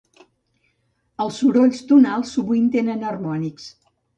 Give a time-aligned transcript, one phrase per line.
[1.27, 3.73] Els sorolls tonals sovint tenen harmònics.